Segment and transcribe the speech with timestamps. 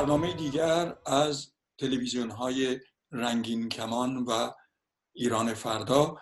[0.00, 2.80] برنامه دیگر از تلویزیون های
[3.12, 4.50] رنگین کمان و
[5.12, 6.16] ایران فردا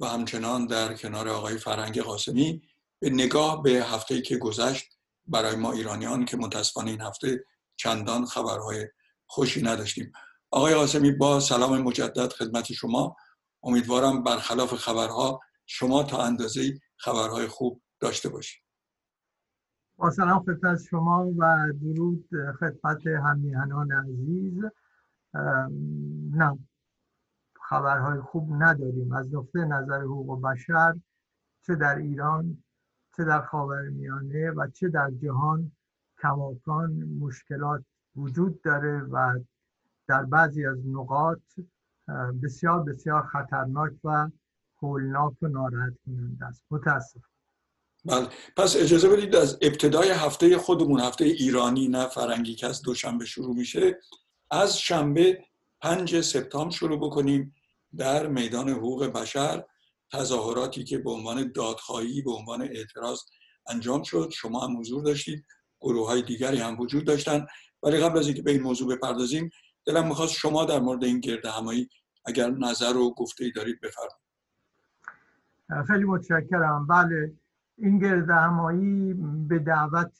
[0.00, 2.62] و همچنان در کنار آقای فرنگ قاسمی
[2.98, 4.84] به نگاه به هفته که گذشت
[5.26, 7.44] برای ما ایرانیان که متاسفانه این هفته
[7.76, 8.86] چندان خبرهای
[9.26, 10.12] خوشی نداشتیم.
[10.50, 13.16] آقای قاسمی با سلام مجدد خدمت شما.
[13.62, 18.67] امیدوارم برخلاف خبرها شما تا اندازه خبرهای خوب داشته باشید.
[19.98, 22.28] با سلام خدمت شما و درود
[22.60, 24.64] خدمت همیهنان عزیز.
[26.30, 26.58] نه
[27.68, 29.12] خبرهای خوب نداریم.
[29.12, 30.94] از نقطه نظر حقوق بشر
[31.62, 32.62] چه در ایران
[33.16, 35.72] چه در خاورمیانه و چه در جهان
[36.22, 37.84] کماکان مشکلات
[38.16, 39.38] وجود داره و
[40.06, 41.60] در بعضی از نقاط
[42.42, 44.28] بسیار بسیار خطرناک و
[44.82, 46.64] هولناک و ناراحت کننده است.
[46.70, 47.20] متاسف
[48.08, 48.28] بله.
[48.56, 53.54] پس اجازه بدید از ابتدای هفته خودمون هفته ایرانی نه فرنگی که از دوشنبه شروع
[53.56, 53.98] میشه
[54.50, 55.44] از شنبه
[55.80, 57.54] پنج سپتامبر شروع بکنیم
[57.96, 59.64] در میدان حقوق بشر.
[60.12, 63.20] تظاهراتی که به عنوان دادخواهی به عنوان اعتراض
[63.66, 64.30] انجام شد.
[64.32, 65.44] شما هم حضور داشتید.
[65.80, 67.46] گروه های دیگری هم وجود داشتن.
[67.82, 69.50] ولی قبل از اینکه به این موضوع بپردازیم
[69.86, 71.88] دلم می‌خواست شما در مورد این گرد همایی
[72.24, 74.28] اگر نظر و گفته ای دارید بفرمایید.
[75.86, 76.86] خیلی متشکرم.
[76.86, 77.32] بله.
[77.80, 79.14] این گرد همایی
[79.48, 80.18] به دعوت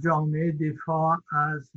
[0.00, 1.72] جامعه دفاع از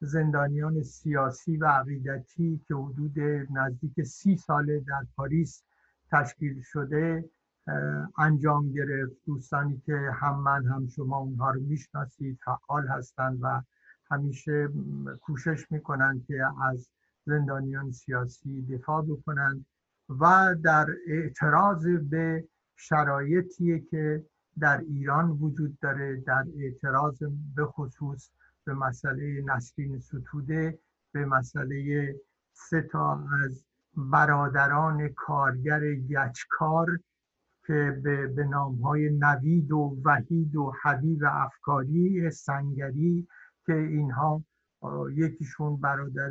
[0.00, 5.62] زندانیان سیاسی و عقیدتی که حدود نزدیک سی ساله در پاریس
[6.10, 7.24] تشکیل شده
[8.18, 9.12] انجام گرفت.
[9.26, 13.62] دوستانی که هم من هم شما اونها رو می‌شناسید فعال هستند و
[14.10, 14.68] همیشه
[15.20, 16.90] کوشش می‌کنند که از
[17.24, 19.66] زندانیان سیاسی دفاع بکنند
[20.08, 22.44] و در اعتراض به
[22.76, 24.24] شرایطی که
[24.58, 27.22] در ایران وجود داره در اعتراض
[27.56, 28.30] به خصوص
[28.64, 30.78] به مسئله نسرین ستوده
[31.12, 32.14] به مسئله
[32.52, 33.64] سه تا از
[33.96, 36.98] برادران کارگر یچکار
[37.66, 43.28] که به, به نام های نوید و وحید و حبیب افکاری سنگری
[43.66, 44.44] که اینها
[45.14, 46.30] یکیشون برادر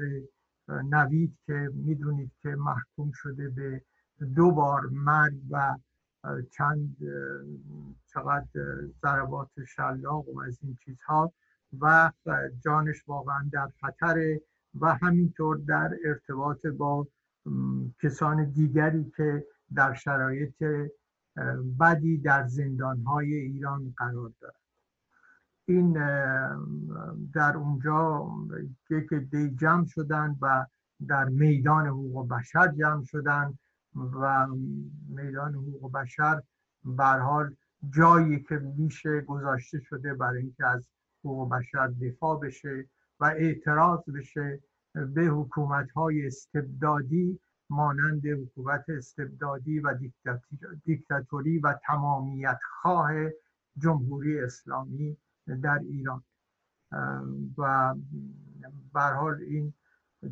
[0.68, 3.82] نوید که می‌دونید که محکوم شده به
[4.36, 5.76] دو بار مرگ و
[6.52, 6.98] چند
[8.14, 8.48] چقدر
[9.02, 11.34] ضربات شلاق و از این چیزها
[11.80, 12.12] و
[12.64, 14.42] جانش واقعا در خطره
[14.82, 17.08] و همینطور در ارتباط با
[18.02, 20.64] کسان دیگری که در شرایط
[21.80, 24.56] بدی در زندانهای ایران قرار دارد
[25.66, 25.94] این
[27.34, 28.28] در اونجا
[28.90, 30.66] یک دی جمع شدن و
[31.08, 33.58] در میدان حقوق بشر جمع شدن
[33.96, 34.48] و
[35.10, 36.42] میدان حقوق بشر
[37.00, 37.56] حال
[37.90, 40.90] جایی که میشه گذاشته شده برای اینکه از
[41.24, 42.90] حقوق بشر دفاع بشه
[43.20, 44.60] و اعتراض بشه
[44.94, 47.40] به حکومت های استبدادی
[47.70, 49.98] مانند حکومت استبدادی و
[50.86, 53.12] دیکتاتوری و تمامیت خواه
[53.78, 55.18] جمهوری اسلامی
[55.62, 56.24] در ایران.
[57.58, 57.94] و
[58.94, 59.74] حال این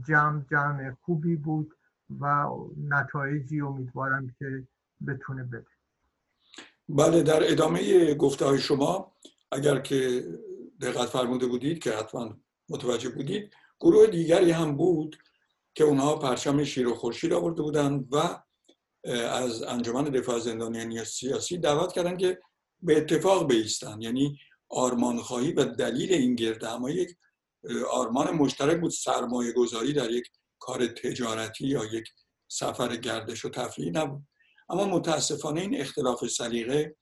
[0.08, 1.74] جمع جمع خوبی بود.
[2.20, 2.48] و
[2.78, 4.68] نتایجی امیدوارم که
[5.08, 5.66] بتونه بده.
[6.90, 9.16] بله در ادامه گفته های شما
[9.52, 10.28] اگر که
[10.82, 12.38] دقت فرموده بودید که حتما
[12.70, 15.18] متوجه بودید گروه دیگری هم بود
[15.76, 18.44] که اونها پرچم شیر و خورشید آورده بودند و
[19.12, 22.42] از انجمن دفاع زندانیان سیاسی دعوت کردن که
[22.82, 24.40] به اتفاق بیستن یعنی
[24.70, 27.18] آرمان خواهی و دلیل این گرده اما یک
[27.92, 30.32] آرمان مشترک بود سرمایه گذاری در یک
[30.64, 32.06] کار تجارتی یا یک
[32.48, 34.28] سفر گردش و تفریحی نبود.
[34.70, 36.96] اما متاسفانه این اختلاف سلیقه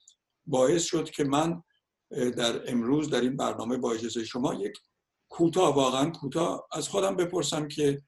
[0.46, 1.64] باعث شد که من
[2.12, 4.74] در امروز در این برنامه با اجازه شما یک
[5.30, 8.02] کوتاه واقعا کوتاه از خودم بپرسم که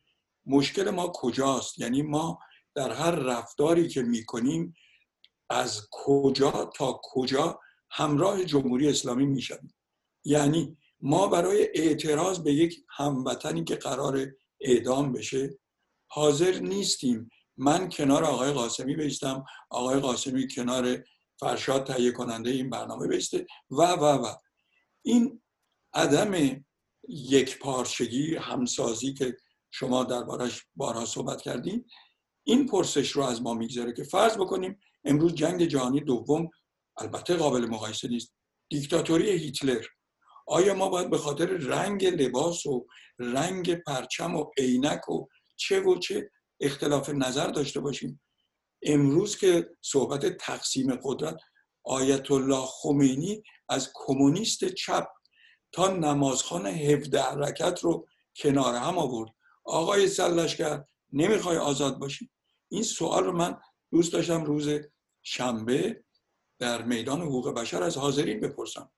[0.46, 2.40] مشکل ما کجاست؟ یعنی ما
[2.76, 4.74] در هر رفتاری که می‌کنیم
[5.50, 7.60] از کجا تا کجا
[7.92, 9.74] همراه جمهوری اسلامی می‌شویم؟
[10.26, 14.28] یعنی ما برای اعتراض به یک هموطنی که قرار
[14.64, 15.60] اعدام بشه.
[16.08, 17.30] حاضر نیستیم.
[17.58, 19.46] من کنار آقای قاسمی بیستم.
[19.70, 21.04] آقای قاسمی کنار
[21.40, 23.46] فرشاد تهیه کننده این برنامه بیسته.
[23.70, 24.36] و و و.
[25.02, 25.42] این
[25.94, 26.64] عدم
[27.10, 29.38] یک پارچگی همسازی که
[29.72, 31.86] شما دربارش بارها صحبت کردیم
[32.44, 36.50] این پرسش رو از ما می‌گذاره که فرض بکنیم امروز جنگ جهانی دوم
[36.98, 38.34] البته قابل مقایسه نیست.
[38.70, 39.86] دیکتاتوری هیتلر.
[40.48, 42.88] آیا ما باید به خاطر رنگ لباس و
[43.20, 48.22] رنگ پرچم و عینک و چه و چه اختلاف نظر داشته باشیم؟
[48.84, 51.38] امروز که صحبت تقسیم قدرت
[51.84, 55.08] آیت الله خمینی از کمونیست چپ
[55.72, 59.30] تا نمازخانه 17 حرکت رو کنار هم آورد.
[59.64, 62.30] آقای سلشگر نمی‌خوای آزاد باشی؟
[62.72, 63.60] این سوال رو من
[63.92, 64.70] دوست داشتم روز
[65.24, 66.04] شنبه
[66.60, 68.92] در میدان حقوق بشر از حاضرین بپرسم.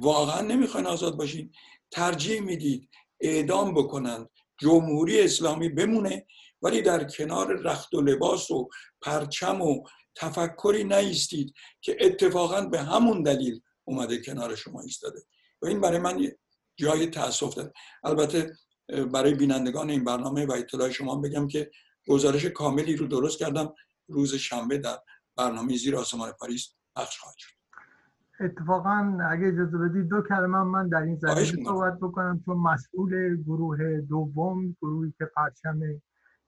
[0.00, 1.52] واقعا نمی‌خواین آزاد باشین.
[1.90, 2.88] ترجیح می‌دید
[3.20, 4.28] اعدام بکنند.
[4.58, 6.26] جمهوری اسلامی بمونه
[6.62, 8.68] ولی در کنار رخت و لباس و
[9.00, 9.82] پرچم و
[10.14, 15.22] تفکری نیستید که اتفاقا به همون دلیل اومده کنار شما ایستاده.
[15.62, 16.32] و این برای من
[16.76, 17.72] جای تاسف داره.
[18.04, 18.56] البته
[19.12, 21.70] برای بینندگان این برنامه و اطلاع شما بگم که
[22.08, 23.74] گزارش کاملی رو درست کردم.
[24.08, 24.98] روز شنبه در
[25.36, 27.59] برنامه زیر آسمان پاریس پخش خواهد شد.
[28.40, 34.00] اتفاقا اگه اجازه بدید دو کلمه من در این زمینه صحبت بکنم چون مسئول گروه
[34.00, 35.80] دوم گروهی که پرچم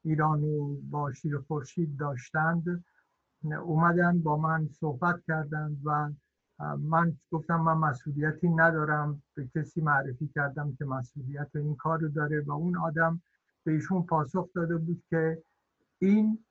[0.04, 2.84] ایران و با شیر خورشید داشتند
[3.64, 6.10] اومدن با من صحبت کردند و
[6.78, 12.40] من گفتم من مسئولیتی ندارم به کسی معرفی کردم که مسئولیت این کار رو داره
[12.40, 13.22] و اون آدم
[13.64, 15.42] به ایشون پاسخ داده بود که
[15.98, 16.44] این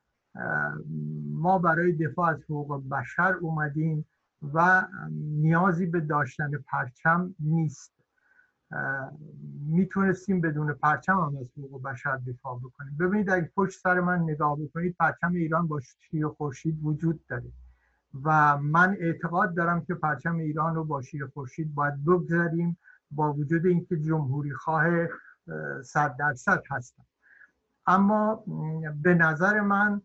[1.32, 4.06] ما برای دفاع از حقوق بشر اومدیم
[4.54, 7.94] و نیازی به داشتن پرچم نیست.
[9.66, 12.98] می‌تونستیم بدون پرچم هم از حقوق بشر دفاع بکنیم.
[13.00, 17.52] ببینید اگه پشت سر من نگاه بکنید پرچم ایران با شیر خورشید وجود داره.
[18.24, 22.78] و من اعتقاد دارم که پرچم ایران رو با شیر خورشید باید بگذاریم
[23.12, 24.84] با وجود اینکه جمهوری خواه
[25.84, 27.06] صد درصد هستم.
[27.88, 28.44] اما
[29.02, 30.02] به نظر من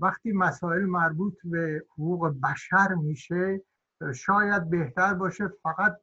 [0.00, 3.60] وقتی مسائل مربوط به حقوق بشر میشه
[4.14, 5.96] شاید بهتر باشه فقط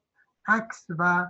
[0.48, 1.28] عکس و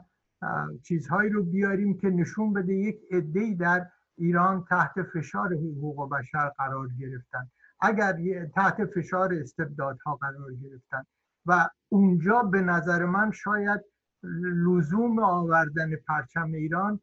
[0.83, 3.86] چیزهایی رو بیاریم که نشون بده یک عدهای در
[4.18, 7.51] ایران تحت فشار حقوق بشر قرار گرفتن.
[7.80, 11.06] اگر تحت فشار استبدادها قرار گرفتن.
[11.45, 13.81] و اونجا به نظر من شاید
[14.42, 17.00] لزوم آوردن پرچم ایران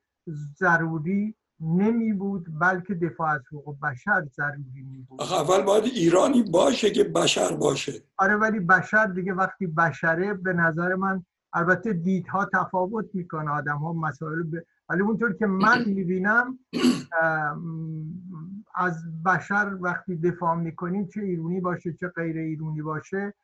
[0.58, 5.20] ضروری نمی بود بلکه دفاع از حقوق بشر ضروری می بود.
[5.20, 7.92] اول باید ایرانی باشه که بشر باشه.
[8.16, 13.92] آره ولی بشر دیگه وقتی بشره به نظر من البته دیدها تفاوت می‌کنه آدم ها
[13.92, 14.54] مسائل ب...
[14.88, 16.58] ولی اونطور که من می‌بینم
[18.74, 23.34] از بشر وقتی دفاع می‌کنیم چه ایرونی باشه چه غیر ایرونی باشه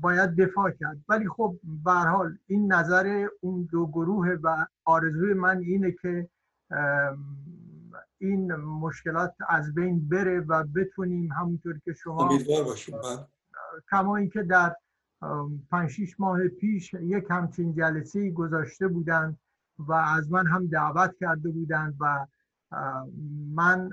[0.00, 0.98] باید دفاع کرد.
[1.08, 6.28] ولی خب به حال این نظر اون دو گروه و آرزوی من اینه که
[8.18, 13.26] این مشکلات از بین بره و بتونیم همونطور که شما بله.
[13.90, 14.76] کما اینکه در
[15.70, 19.38] پنج شیش ماه پیش یک همچین جلسه گذاشته بودند
[19.78, 22.26] و از من هم دعوت کرده بودند و
[23.54, 23.90] من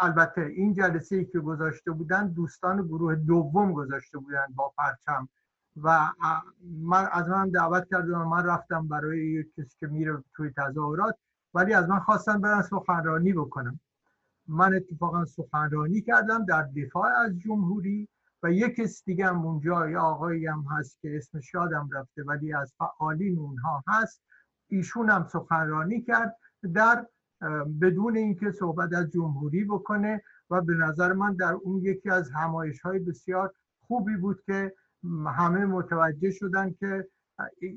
[0.00, 5.28] البته این جلسه ای که گذاشته بودن دوستان گروه دوم گذاشته بودند با پرچم
[5.82, 6.12] و
[6.62, 11.16] من از من دعوت کردم من رفتم برای یک کسی که میره توی تظاهرات
[11.54, 13.80] ولی از من خواستن برن سخنرانی بکنم.
[14.48, 18.08] من اتفاقا سخنرانی کردم در دفاع از جمهوری
[18.42, 22.52] و یک کس دیگه هم اونجا یا آقایی هم هست که اسمش یادم رفته ولی
[22.52, 24.22] از فعالین اونها هست
[24.68, 26.36] ایشون هم سخنرانی کرد
[26.74, 27.06] در
[27.80, 32.80] بدون اینکه صحبت از جمهوری بکنه و به نظر من در اون یکی از همایش
[32.80, 33.54] های بسیار
[33.86, 34.74] خوبی بود که
[35.26, 37.08] همه متوجه شدن که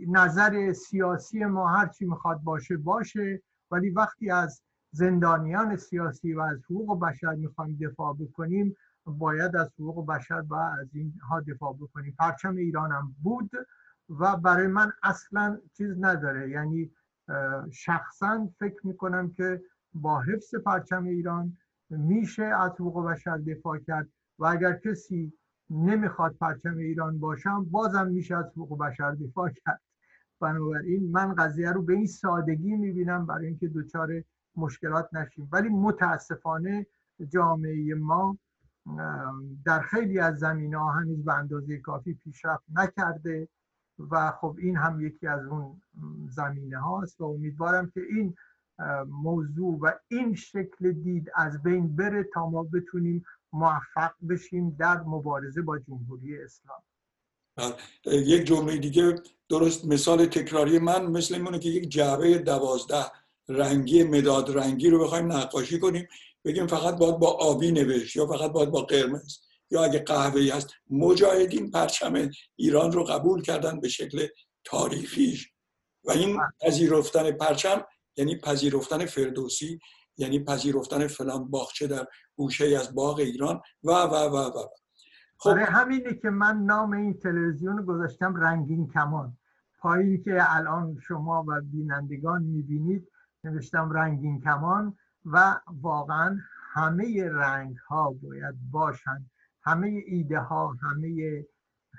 [0.07, 3.41] نظر سیاسی ما هرچی می‌خواد باشه باشه.
[3.71, 4.61] ولی وقتی از
[4.91, 8.75] زندانیان سیاسی و از حقوق بشر می‌خوایم دفاع بکنیم
[9.05, 12.15] باید از حقوق بشر و از اینها دفاع بکنیم.
[12.19, 13.51] پرچم ایران هم بود
[14.09, 16.49] و برای من اصلا چیز نداره.
[16.49, 16.91] یعنی
[17.71, 19.61] شخصا فکر می‌کنم که
[19.93, 21.57] با حفظ پرچم ایران
[21.89, 24.09] میشه از حقوق بشر دفاع کرد.
[24.39, 25.33] و اگر کسی
[25.71, 29.81] نمی‌خواد پرچم ایران باشم بازم میشه از حقوق بشر دفاع کرد.
[30.39, 34.23] بنابراین من قضیه رو به این سادگی می‌بینم برای اینکه دچار
[34.55, 35.49] مشکلات نشیم.
[35.51, 36.85] ولی متاسفانه
[37.29, 38.37] جامعه ما
[39.65, 43.47] در خیلی از زمینه ها هنوز به اندازه کافی پیشرفت نکرده
[44.11, 45.81] و خب این هم یکی از اون
[46.29, 48.35] زمینه هاست و امیدوارم که این
[49.07, 55.61] موضوع و این شکل دید از بین بره تا ما بتونیم موفق بشیم در مبارزه
[55.61, 56.83] با جمهوری اسلام.
[57.55, 57.75] بله.
[58.05, 59.15] یک جمله دیگه
[59.49, 63.05] درست مثال تکراری من مثل اینه که یک جعبه دوازده
[63.49, 66.07] رنگی مداد رنگی رو بخوایم نقاشی کنیم
[66.45, 69.37] بگیم فقط باید با آبی نوشت یا فقط باید با قرمز.
[69.71, 74.27] یا اگه قهوه‌ای هست مجاهدین پرچم ایران رو قبول کردن به شکل
[74.63, 75.51] تاریخیش.
[76.03, 77.85] و این پذیرفتن پرچم
[78.17, 79.79] یعنی پذیرفتن فردوسی
[80.21, 84.67] یعنی پذیرفتن فلان باغچه در گوشه از باغ ایران و و و و
[85.37, 85.57] خب.
[85.57, 89.37] همینه که من نام این تلویزیون گذاشتم رنگین کمان.
[89.79, 93.07] پایین که الان شما و بینندگان می‌بینید
[93.43, 96.37] نوشتم رنگین کمان و واقعا
[96.73, 99.31] همه رنگ ها باید باشند
[99.63, 101.43] همه ایده ها همه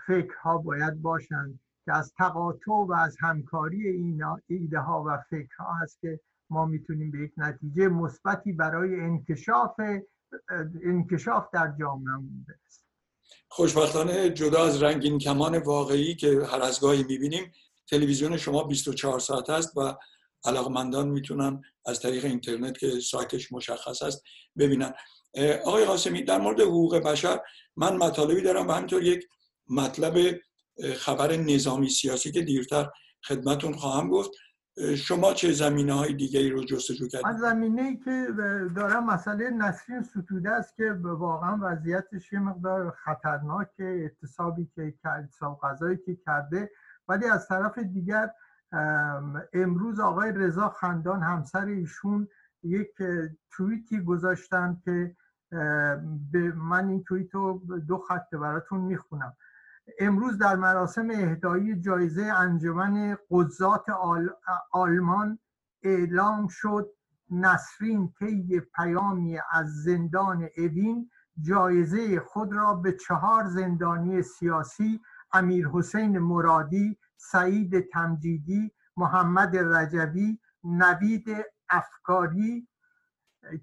[0.07, 5.57] فکر ها باید باشند که از تقاطع و از همکاری این ایده ها و فکر
[5.59, 6.21] ها هست که
[6.53, 9.71] ما می‌تونیم به یک نتیجه مثبتی برای انکشاف
[10.85, 12.17] انکشاف در جامعه
[12.49, 12.87] برسیم.
[13.49, 17.53] خوشبختانه جدا از رنگین کمان واقعی که هر از گاهی می‌بینیم
[17.91, 19.95] تلویزیون شما 24 ساعت است و
[20.45, 24.23] علاقمندان می‌تونن از طریق اینترنت که سایتش مشخص است
[24.59, 24.93] ببینن.
[25.65, 27.41] آقای قاسمی در مورد حقوق بشر
[27.77, 29.29] من مطالبی دارم و همینطور یک
[29.71, 30.41] مطلب
[30.97, 32.91] خبر نظامی سیاسی که دیرتر
[33.25, 34.31] خدمتون خواهم گفت.
[34.97, 38.27] شما چه زمینه های دیگری رو جستجو کردید؟ من زمینه ای که
[38.77, 45.31] دارم مسئله نسرین ستوده است که واقعا وضعیتش یه مقدار خطرناک اعتصابی که کرد
[45.63, 46.71] غذایی که کرده
[47.09, 48.31] ولی از طرف دیگر
[49.53, 52.29] امروز آقای رضا خندان همسر ایشون
[52.63, 52.91] یک
[53.51, 55.17] توییتی گذاشتن که
[56.33, 59.37] به من این توییت رو دو خط براتون می‌خونم
[59.99, 63.85] امروز در مراسم اهدایی جایزه انجمن قضات
[64.73, 65.39] آلمان
[65.83, 66.91] اعلام شد
[67.31, 71.11] نسرین طی پیامی از زندان اوین
[71.41, 75.01] جایزه خود را به چهار زندانی سیاسی
[75.33, 81.25] امیر حسین مرادی سعید تمجیدی محمد رجبی نوید
[81.69, 82.69] افکاری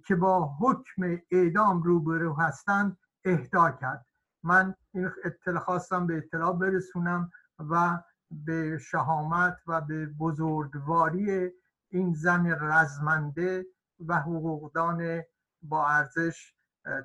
[0.06, 4.06] که با حکم اعدام روبرو هستند اهدا کرد.
[4.44, 7.32] من این اطلاع خواستم به اطلاع برسونم
[7.70, 8.00] و
[8.32, 11.50] به شهامت و به بزرگواری
[11.90, 13.66] این زن رزمنده
[14.08, 15.22] و حقوقدان
[15.62, 16.54] با ارزش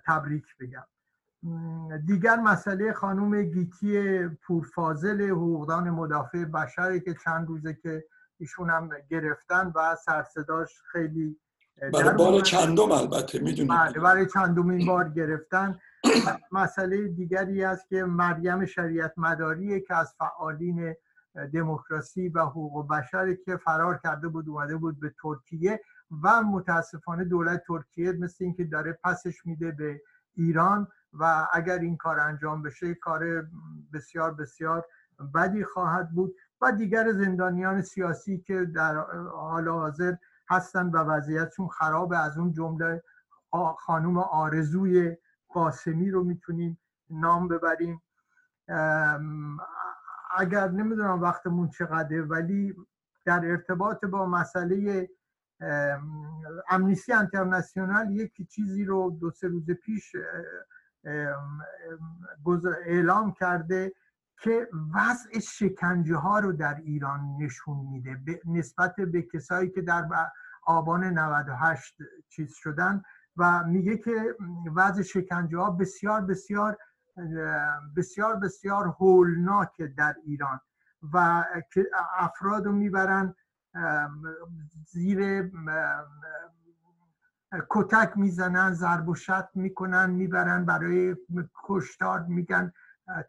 [0.06, 0.84] تبریک بگم.
[2.06, 8.04] دیگر مسئله خانوم گیتی پورفازل حقوقدان مدافع بشری که چند روزه که
[8.38, 11.36] ایشون هم گرفتن و سرصداش خیلی
[11.92, 15.78] برای بار چندم البته می‌دونید بله برای چندمین بار گرفتن.
[16.52, 20.94] مسئله دیگری است که مریم شریعت مداری که از فعالین
[21.52, 25.80] دموکراسی و حقوق بشر که فرار کرده بود اومده بود به ترکیه
[26.22, 30.00] و متاسفانه دولت ترکیه مثل اینکه داره پسش میده به
[30.34, 33.46] ایران و اگر این کار انجام بشه کار
[33.92, 34.84] بسیار بسیار
[35.34, 38.96] بدی خواهد بود و دیگر زندانیان سیاسی که در
[39.32, 40.14] حال حاضر
[40.50, 43.02] هستند و وضعیتشون خراب از اون جمله
[43.78, 45.16] خانوم آرزوی
[45.54, 46.78] قاسمی رو می‌تونیم
[47.10, 48.02] نام ببریم.
[50.36, 52.74] اگر نمی‌دونم وقتمون چقدره ولی
[53.24, 55.08] در ارتباط با مسئله
[56.70, 60.16] امنیستی انترناسیونال یک چیزی رو دو سه روز پیش
[62.86, 63.94] اعلام کرده
[64.40, 68.40] که وضع شکنجه ها رو در ایران نشون میده.
[68.44, 70.08] نسبت به کسایی که در
[70.66, 71.96] آبان 98
[72.28, 73.02] چیز شدن
[73.36, 74.36] و میگه که
[74.76, 76.78] وضع شکنجه ها بسیار بسیار
[77.96, 80.60] بسیار بسیار هولناک در ایران
[81.12, 81.86] و که
[82.18, 83.34] افراد رو می‌برن
[84.86, 85.50] زیر
[87.70, 91.16] کتک می‌زنن ضرب و شت می‌کنن می‌برن برای
[91.64, 92.72] کشتار میگن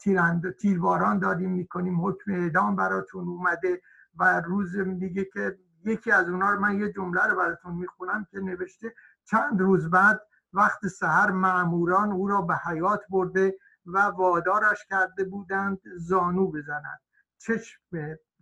[0.02, 3.82] تیرند تیرباران داریم می‌کنیم حکم اعدام براتون اومده
[4.20, 8.40] و روز میگه که یکی از اونا رو من یه جمله رو براتون می‌خونم که
[8.40, 8.94] نوشته
[9.30, 10.22] چند روز بعد
[10.54, 13.56] وقت سحر معموران او را به حیات برده
[13.86, 17.00] و وادارش کرده بودند زانو بزنند.
[17.38, 17.80] چشم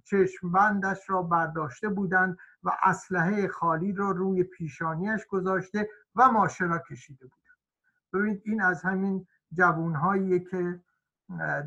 [0.05, 7.25] چشم بندش را برداشته بودند و اسلحه خالی را روی پیشانیش گذاشته و ماشرا کشیده
[7.25, 7.57] بودند.
[8.13, 10.79] ببینید این از همین جوانهایی که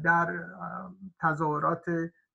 [0.04, 0.44] در
[1.20, 1.85] تظاهرات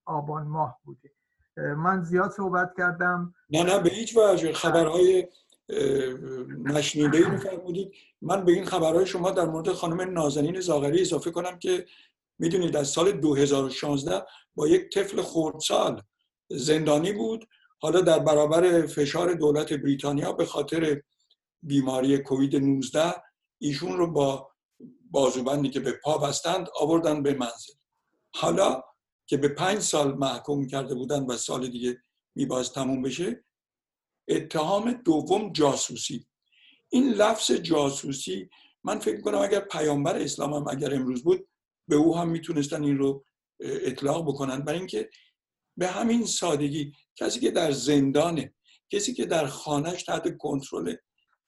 [0.06, 1.12] آبان ماه بوده.
[1.58, 3.34] من زیاد صحبت کردم.
[3.50, 4.54] نه نه به هیچ وجه.
[4.54, 5.28] خبرهای
[6.64, 7.92] نشنیده ای میفرمودید.
[8.22, 11.86] من به این خبرهای شما در مورد خانم نازنین زاغری اضافه کنم که
[12.40, 14.26] می‌دونید از سال 2016
[14.56, 16.02] با یک طفل خردسال
[16.50, 17.48] زندانی بود.
[17.80, 21.02] حالا در برابر فشار دولت بریتانیا به خاطر
[21.64, 23.14] بیماری کووید 19
[23.58, 24.52] ایشون رو با
[25.12, 27.74] بازوبندی که به پا بستند آوردن به منزل.
[28.36, 28.84] حالا
[29.28, 31.98] که به پنج سال محکوم کرده بودند و سال دیگه
[32.36, 33.44] میباز تموم بشه
[34.28, 36.28] اتهام دوم جاسوسی.
[36.90, 38.50] این لفظ جاسوسی
[38.84, 41.48] من فکر کنم اگر پیامبر اسلام هم اگر امروز بود
[41.88, 43.26] به او هم می‌تونستن این رو
[43.60, 44.60] اطلاق بکنن.
[44.60, 45.10] برای اینکه
[45.78, 48.54] به همین سادگی کسی که در زندانه
[48.90, 50.96] کسی که در خانهش تحت کنترل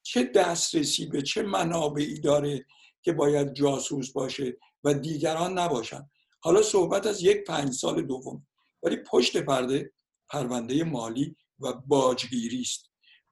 [0.01, 2.65] چه دسترسی به چه منابعی داره
[3.01, 6.09] که باید جاسوس باشه و دیگران نباشن.
[6.39, 8.47] حالا صحبت از یک پنج سال دوم.
[8.83, 9.93] ولی پشت پرده
[10.29, 12.91] پرونده مالی و باجگیری است.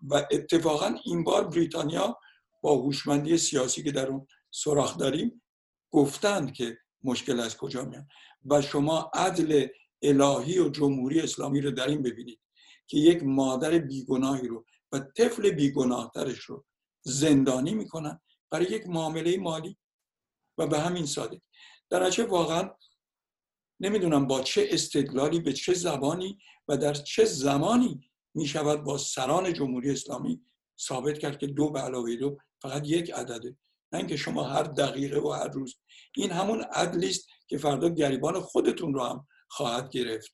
[0.10, 2.20] و اتفاقا این بار بریتانیا
[2.62, 5.42] با هوشمندی سیاسی که در اون سراخ داریم
[5.92, 8.06] گفتند که مشکل از کجا میاد.
[8.46, 9.68] و شما عدل
[10.01, 12.40] الهی و جمهوری اسلامی رو در این ببینید
[12.88, 16.66] که یک مادر بیگناهی رو و طفل بیگناهترش رو
[17.01, 19.78] زندانی می‌کنن برای یک معامله مالی
[20.58, 21.42] و به همین ساده.
[21.90, 22.70] در واقعا
[23.80, 26.38] نمی‌دونم با چه استدلالی به چه زبانی
[26.68, 30.41] و در چه زمانی می شود با سران جمهوری اسلامی
[30.79, 33.57] ثابت کرد که دو به علاوه دو فقط یک عدده.
[33.91, 35.75] نه اینکه شما هر دقیقه و هر روز.
[36.15, 40.31] این همون عدلی است که فردا گریبان خودتون رو هم خواهد گرفت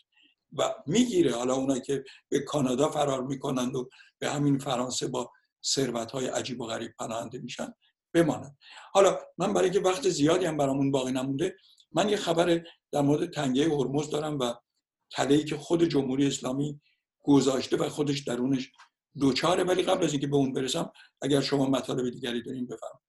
[0.54, 1.36] و می‌گیره.
[1.36, 3.90] حالا اونایی که به کانادا فرار می‌کنند و
[4.20, 5.32] به همین فرانسه با
[5.66, 7.74] ثروت های عجیب و غریب پناهنده میشن
[8.14, 8.58] بمانند.
[8.94, 11.56] حالا من برای که وقت زیادی هم برامون باقی نمونده
[11.92, 14.54] من یه خبر در مورد تنگه هرمز دارم و
[15.12, 16.82] تلهی که خود جمهوری اسلامی
[17.28, 18.72] گذاشته و خودش درونش
[19.20, 20.92] دوچاره ولی قبل از اینکه به اون برسم
[21.22, 23.08] اگر شما مطالب دیگری دارین بفرمایید.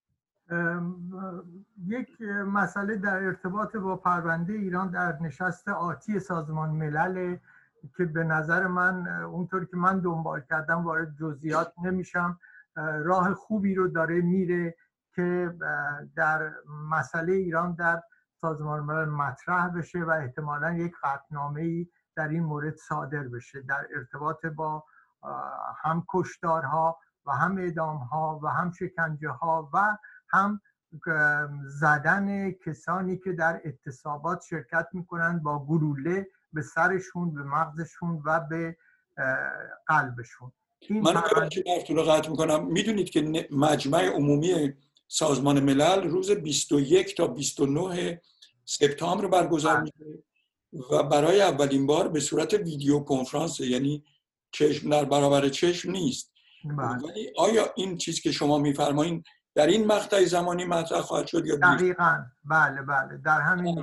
[1.86, 7.36] یک مسئله در ارتباط با پرونده ایران در نشست آتی سازمان ملل
[7.96, 12.40] که به نظر من اونطور که من دنبال کردم وارد جزئیات نمیشم.
[12.76, 14.76] راه خوبی رو داره میره
[15.14, 15.54] که
[16.16, 16.52] در
[16.90, 18.02] مسئله ایران در
[18.40, 21.86] سازمان ملل مطرح بشه و احتمالا یک قطنامه ای
[22.18, 24.84] در این مورد صادر بشه در ارتباط با
[25.82, 29.96] هم کشتارها و هم اعدامها و هم شکنجه ها و
[30.28, 30.60] هم
[31.66, 38.76] زدن کسانی که در اعتصابات شرکت می‌کنن با گلوله به سرشون به مغزشون و به
[39.86, 40.52] قلبشون
[40.90, 41.84] من پرونده...
[41.88, 44.72] رو قطع می‌کنم می‌دونید که مجمع عمومی
[45.08, 48.20] سازمان ملل روز 21 تا 29
[48.64, 49.82] سپتامبر برگزار بله.
[49.82, 50.27] میشه
[50.72, 54.04] و برای اولین بار به صورت ویدیو کنفرانس یعنی
[54.52, 56.32] چشم در برابر چشم نیست.
[56.64, 57.02] بله.
[57.02, 61.56] ولی آیا این چیز که شما میفرمایید در این مقطع زمانی مطرح خواهد شد یا
[61.56, 62.24] دقیقا.
[62.44, 63.16] بله بله.
[63.16, 63.80] در همین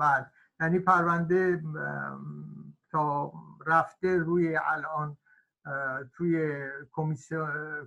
[0.00, 0.26] بله.
[0.60, 1.62] یعنی پرونده
[2.90, 3.32] تا
[3.66, 5.16] رفته روی الان
[6.16, 6.54] توی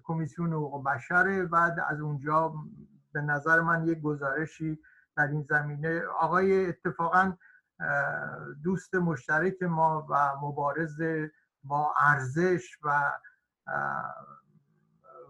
[0.04, 2.54] کمیسیون حقوق بشر بعد از اونجا
[3.14, 4.80] به نظر من یک گزارشی
[5.18, 6.02] در این زمینه.
[6.20, 7.34] آقای اتفاقا
[8.64, 11.02] دوست مشترک ما و مبارز
[11.64, 13.12] با ارزش و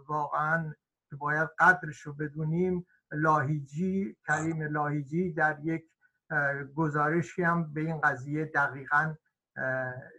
[0.07, 0.73] واقعا
[1.17, 2.85] باید قدرش رو بدونیم.
[3.11, 5.83] لاهیجی کریم لاهیجی در یک
[6.75, 9.15] گزارشی هم به این قضیه دقیقا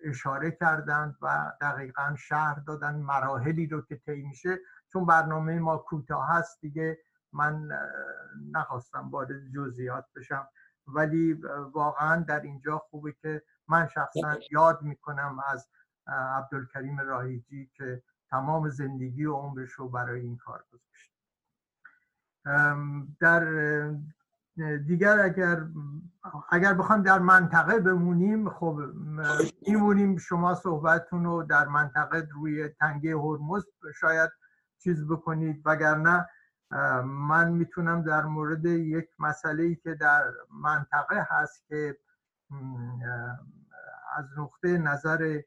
[0.04, 4.58] اشاره کردند و دقیقا شهر دادن مراحلی رو که طی میشه.
[4.92, 6.98] چون برنامه ما کوتاه هست دیگه
[7.32, 7.68] من
[8.52, 10.48] نخواستم وارد جزئیات بشم.
[10.86, 11.32] ولی
[11.72, 15.68] واقعا در اینجا خوبه که من شخصا یاد می‌کنم از
[16.06, 21.12] عبدالکریم راهیجی که تمام زندگی و عمرش رو برای این کار گذاشت.
[23.20, 23.44] در
[24.86, 25.66] دیگر اگر
[26.50, 28.80] اگر بخوام در منطقه بمونیم خب
[29.66, 33.64] میمونیم شما صحبتتون رو در منطقه روی تنگه هرمز
[33.94, 34.30] شاید
[34.78, 35.62] چیز بکنید.
[35.64, 36.28] وگرنه
[37.04, 41.98] من می‌تونم در مورد یک مسئله ای که در منطقه هست که
[44.16, 45.40] از نقطه نظر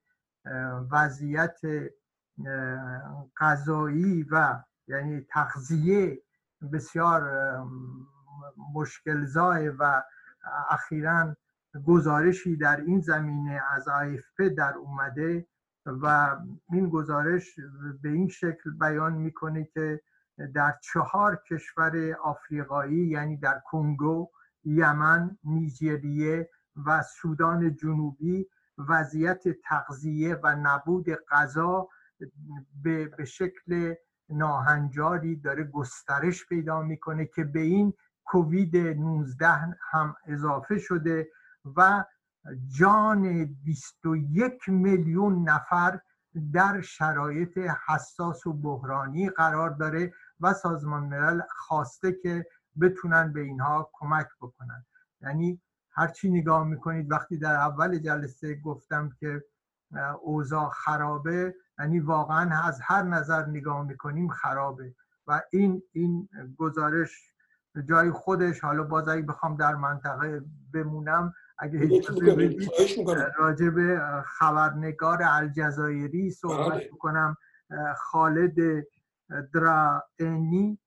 [0.92, 1.60] وضعیت
[3.38, 6.22] غذایی و یعنی تغذیه
[6.74, 7.24] بسیار
[8.74, 10.04] مشکل زای و
[10.70, 11.36] اخیرا
[11.86, 15.48] گزارشی در این زمینه از آیفپ در اومده
[15.86, 16.36] و
[16.70, 17.56] این گزارش
[18.02, 20.02] به این شکل بیان می‌کنه که
[20.54, 24.30] در چهار کشور آفریقایی یعنی در کنگو،
[24.63, 26.50] یمن، نیجریه
[26.86, 31.88] و سودان جنوبی وضعیت تغذیه و نبود غذا
[32.84, 33.95] به, شکل
[34.30, 37.93] ناهنجاری داره گسترش پیدا می‌کنه که به این
[38.26, 39.48] کووید 19
[39.91, 41.28] هم اضافه شده
[41.76, 42.04] و
[42.78, 46.00] جان 21 میلیون نفر
[46.54, 52.45] در شرایط حساس و بحرانی قرار داره و سازمان ملل خواسته که
[52.82, 54.86] بتونن به اینها کمک بکنن.
[55.21, 59.43] یعنی هرچی نگاه می‌کنید وقتی در اول جلسه گفتم که
[60.21, 64.95] اوضاع خرابه یعنی واقعا از هر نظر نگاه می‌کنیم خرابه.
[65.28, 67.34] و این این گزارش
[67.89, 70.43] جای خودش حالا باز اگه بخوام در منطقه
[70.74, 72.02] بمونم اگه
[73.38, 76.89] راجع به خبرنگار الجزایری صحبت بله.
[76.94, 77.38] بکنم
[77.98, 78.86] خالد
[79.54, 80.80] درانی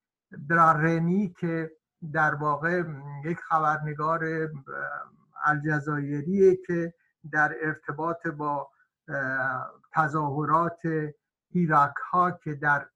[0.48, 1.70] درارنی که
[2.12, 2.82] در واقع
[3.24, 4.50] یک خبرنگار
[5.44, 6.94] الجزایریه که
[7.32, 8.70] در ارتباط با
[9.92, 10.80] تظاهرات
[11.50, 12.88] هیرک ها که در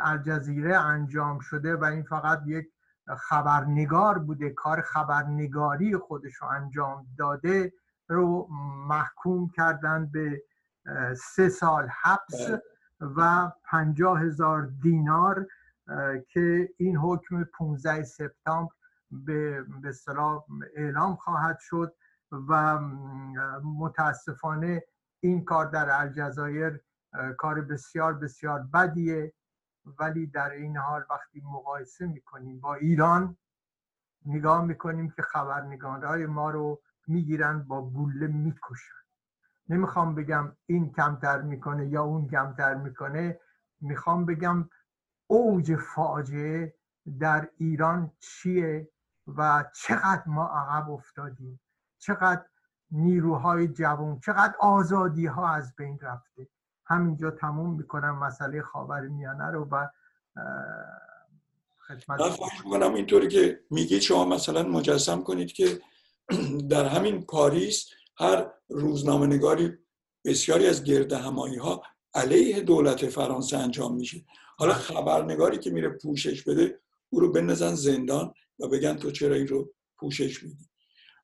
[0.00, 2.66] الجزیره انجام شده و این فقط یک
[3.16, 7.72] خبرنگار بوده کار خبرنگاری خودش رو انجام داده
[8.08, 8.48] رو
[8.88, 10.42] محکوم کردن به
[11.16, 12.62] سه سال حبس بله.
[13.16, 15.46] و پنجاه هزار دینار
[16.28, 18.72] که این حکم 15 سپتامبر
[19.10, 19.92] به به
[20.76, 21.94] اعلام خواهد شد
[22.32, 22.78] و
[23.78, 24.84] متاسفانه
[25.20, 26.80] این کار در الجزایر
[27.38, 29.32] کار بسیار بسیار بدیه
[29.98, 33.36] ولی در این حال وقتی مقایسه می‌کنیم با ایران
[34.26, 38.94] نگاه می‌کنیم که خبرنگارهای ما رو می‌گیرن با گوله می‌کشن.
[39.68, 43.40] نمی‌خوام بگم این کمتر می‌کنه یا اون کمتر می‌کنه.
[43.80, 44.68] می‌خوام بگم
[45.26, 46.74] اوج فاجعه
[47.20, 48.90] در ایران چیه
[49.36, 51.60] و چقدر ما عقب افتادیم.
[51.98, 52.44] چقدر
[52.90, 56.48] نیروهای جوان چقدر آزادی ها از بین رفته.
[56.88, 59.86] همینجا تموم می‌کنم مسئله خاور میانه رو و
[61.86, 65.80] خدمت می‌کنم اینطوری که میگید شما مثلا مجسم کنید که
[66.70, 67.86] در همین پاریس
[68.18, 69.78] هر روزنامه نگاری
[70.24, 71.82] بسیاری از گرد همایی ها
[72.14, 74.24] علیه دولت فرانسه انجام میشه
[74.58, 74.74] حالا.
[74.74, 79.72] خبرنگاری که میره پوشش بده او رو بندازن زندان و بگن تو چرا این رو
[79.98, 80.68] پوشش میدی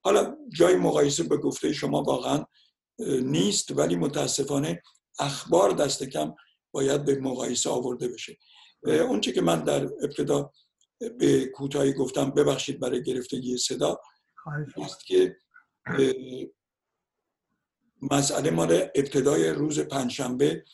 [0.02, 2.44] حالا جای مقایسه به گفته شما واقعا
[3.22, 4.82] نیست ولی متاسفانه
[5.18, 6.34] اخبار دست کم
[6.72, 8.38] باید به مقایسه آورده بشه.
[8.82, 10.52] اونچه که من در ابتدا
[11.18, 14.00] به کوتاهی گفتم ببخشید برای گرفتگی صدا
[14.76, 15.36] است که
[18.10, 20.64] مسئله مال ابتدای روز پنجشنبه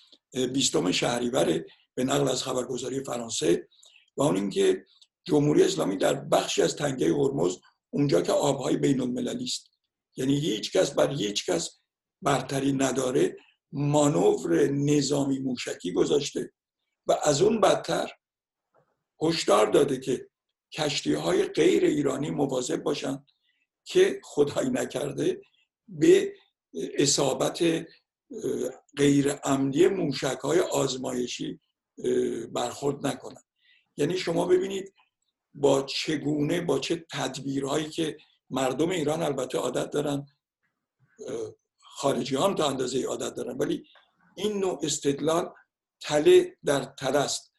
[0.53, 3.69] بیستم شهریور به نقل از خبرگزاری فرانسه
[4.17, 4.85] و اون اینکه
[5.25, 7.57] جمهوری اسلامی در بخشی از تنگه هرمز
[7.91, 9.71] اونجا که آبهای بین المللی است.
[10.17, 11.81] یعنی هیچ کس بر هیچ کس
[12.23, 13.37] برتری نداره.
[13.73, 16.53] مانور نظامی موشکی گذاشته
[17.07, 18.11] و از اون بدتر
[19.23, 20.29] هشدار داده که
[20.73, 23.27] کشتی های غیر ایرانی مواظب باشند
[23.85, 25.41] که خدایی نکرده
[25.89, 26.35] به
[26.99, 27.87] اصابت
[28.97, 31.61] غیر عملی موشک های آزمایشی
[32.53, 33.45] برخورد نکنند
[33.97, 34.95] یعنی شما ببینید
[35.55, 38.17] با چگونه با چه تدبیرهایی که
[38.51, 40.27] مردم ایران البته عادت دارن
[42.01, 43.85] خارجی هم تا اندازه عادت دارن ولی
[44.37, 45.53] این نوع استدلال
[46.01, 47.55] تله در تله است.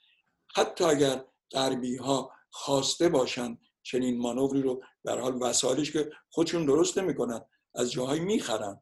[0.56, 6.98] حتی اگر غربی ها خواسته باشن چنین مانوری رو در حال وسایلش که خودشون درست
[6.98, 7.42] نمی‌کنن
[7.76, 8.82] از جاهایی می‌خرن.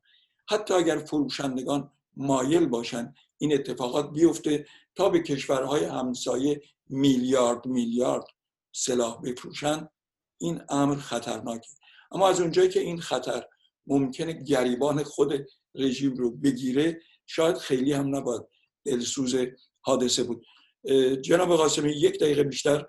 [0.50, 8.26] حتی اگر فروشندگان مایل باشن این اتفاقات بیفته تا به کشورهای همسایه میلیارد میلیارد
[8.72, 9.90] سلاح بفروشن
[10.38, 11.70] این امر خطرناکه.
[12.12, 13.46] اما از اونجایی که این خطر
[13.90, 15.34] ممکنه گریبان خود
[15.76, 18.42] رژیم رو بگیره شاید خیلی هم نباید
[18.86, 19.36] دلسوز
[19.82, 20.46] حادثه بود.
[21.22, 22.86] جناب قاسمی یک دقیقه بیشتر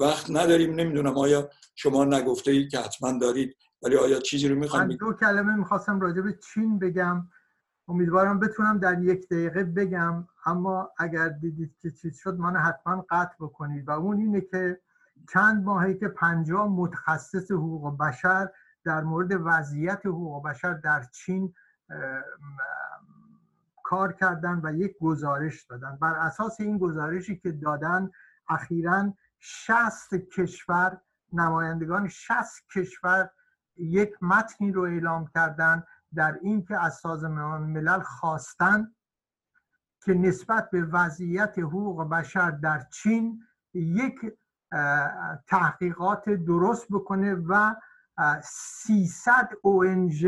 [0.00, 0.74] وقت نداریم.
[0.74, 5.12] نمی‌دونم آیا شما نگفته ای که حتما دارید ولی آیا چیزی رو می‌خوام من دو
[5.12, 7.28] کلمه می‌خواستم راجع به چین بگم.
[7.88, 13.34] امیدوارم بتونم در یک دقیقه بگم اما اگر دیدید که چیز شد من حتما قطع
[13.40, 13.88] بکنید.
[13.88, 14.80] و اون اینه که
[15.32, 18.48] چند ماهی که پنجاه متخصص حقوق بشر
[18.84, 21.54] در مورد وضعیت حقوق بشر در چین
[23.84, 25.98] کار کردن و یک گزارش دادن.
[26.00, 28.10] بر اساس این گزارشی که دادن
[28.48, 31.00] اخیرا 60 کشور
[31.32, 33.30] نمایندگان 60 کشور
[33.76, 38.94] یک متنی رو اعلام کردن در اینکه از سازمان ملل خواستن
[40.04, 43.42] که نسبت به وضعیت حقوق بشر در چین
[43.74, 44.14] یک
[45.46, 47.74] تحقیقات درست بکنه و
[48.42, 50.26] 300 ONG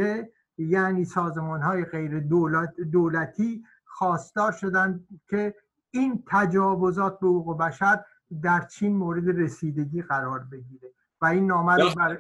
[0.59, 5.55] یعنی سازمان های غیر دولت دولتی خواستار شدن که
[5.91, 8.05] این تجاوزات به حقوق بشر
[8.43, 10.93] در چین مورد رسیدگی قرار بگیره.
[11.21, 12.19] و این نامه رو بر...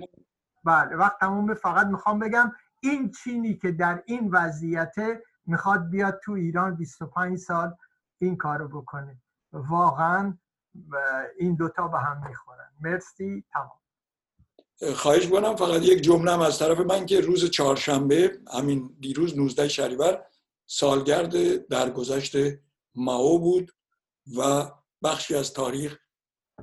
[0.65, 4.95] بله وقت تموم فقط می‌خوام بگم این چینی که در این وضعیت
[5.47, 7.75] می‌خواد بیاد تو ایران 25 سال
[8.19, 9.17] این کارو بکنه.
[9.53, 10.39] واقعا
[11.39, 12.69] این دوتا به هم می‌خورن.
[12.81, 13.45] مرسی.
[13.53, 13.79] تمام.
[14.95, 20.25] خواهش کنم فقط یک جمله از طرف من که روز چهارشنبه همین دیروز 19 شهریور
[20.67, 22.37] سالگرد درگذشت
[22.95, 23.73] ماو بود
[24.37, 24.71] و
[25.05, 25.99] بخشی از تاریخ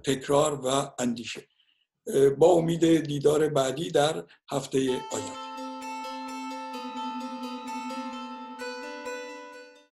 [0.04, 1.48] تکرار و اندیشه.
[2.38, 4.80] با امید دیدار بعدی در هفته
[5.12, 5.43] آینده.